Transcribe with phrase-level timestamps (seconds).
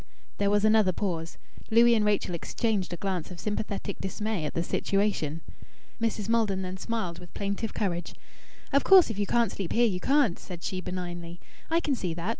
[0.39, 1.37] There was another pause.
[1.69, 5.41] Louis and Rachel exchanged a glance of sympathetic dismay at the situation.
[6.01, 6.27] Mrs.
[6.27, 8.15] Maldon then smiled with plaintive courage.
[8.73, 11.39] "Of course if you can't sleep here, you can't," said she benignly.
[11.69, 12.29] "I can see that.